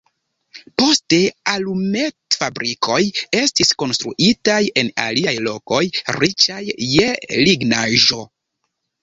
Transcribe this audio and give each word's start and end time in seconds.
Poste 0.81 1.17
alumetfabrikoj 1.51 2.97
estis 3.41 3.73
konstruitaj 3.83 4.57
en 4.83 4.91
aliaj 5.05 5.35
lokoj, 5.49 5.83
riĉaj 6.19 6.61
je 6.97 7.13
lignaĵo. 7.45 8.21